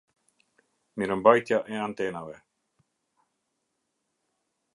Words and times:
Mirembajtja 0.97 1.57
e 1.73 1.75
antenave 1.87 2.35